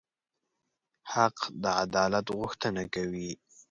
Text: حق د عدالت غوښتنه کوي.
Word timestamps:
حق 1.13 1.37
د 1.63 1.63
عدالت 1.83 2.25
غوښتنه 2.39 2.83
کوي. 2.93 3.31